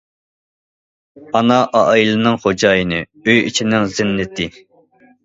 [1.39, 4.49] ئانا ئائىلىنىڭ خوجايىنى، ئۆي ئىچىنىڭ زىننىتى.